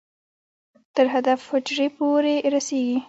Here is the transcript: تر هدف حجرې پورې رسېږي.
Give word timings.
تر 0.95 1.05
هدف 1.13 1.39
حجرې 1.51 1.87
پورې 1.97 2.35
رسېږي. 2.53 2.97